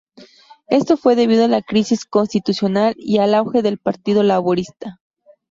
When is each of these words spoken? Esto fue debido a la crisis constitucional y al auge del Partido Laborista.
Esto 0.65 0.97
fue 0.97 1.15
debido 1.15 1.45
a 1.45 1.47
la 1.47 1.61
crisis 1.61 2.05
constitucional 2.05 2.95
y 2.97 3.19
al 3.19 3.35
auge 3.35 3.61
del 3.61 3.77
Partido 3.77 4.23
Laborista. 4.23 4.99